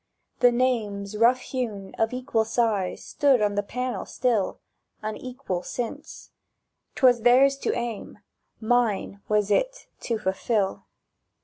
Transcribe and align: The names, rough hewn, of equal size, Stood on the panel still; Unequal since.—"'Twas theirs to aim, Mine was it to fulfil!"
The 0.39 0.51
names, 0.51 1.15
rough 1.15 1.41
hewn, 1.41 1.93
of 1.99 2.11
equal 2.11 2.43
size, 2.43 3.05
Stood 3.05 3.39
on 3.39 3.53
the 3.53 3.61
panel 3.61 4.07
still; 4.07 4.59
Unequal 5.03 5.61
since.—"'Twas 5.61 7.21
theirs 7.21 7.55
to 7.57 7.73
aim, 7.75 8.17
Mine 8.59 9.21
was 9.29 9.51
it 9.51 9.85
to 9.99 10.17
fulfil!" 10.17 10.87